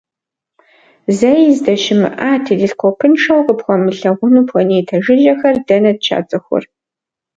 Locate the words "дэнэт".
5.67-5.97